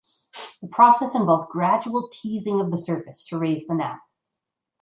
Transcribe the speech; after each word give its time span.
The 0.63 0.67
process 0.67 1.13
involved 1.13 1.51
gradual 1.51 2.09
teasing 2.11 2.59
of 2.59 2.71
the 2.71 2.77
surface 2.79 3.23
to 3.27 3.37
raise 3.37 3.67
the 3.67 3.75
nap. 3.75 4.01